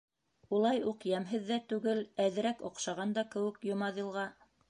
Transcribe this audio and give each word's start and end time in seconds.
Улай 0.59 0.79
уҡ 0.91 1.03
йәмһеҙ 1.09 1.43
ҙә 1.49 1.59
түгел, 1.73 2.01
әҙерәк 2.25 2.65
оҡшаған 2.71 3.15
да 3.19 3.27
кеүек 3.35 3.63
Йомаҙилға. 3.71 4.27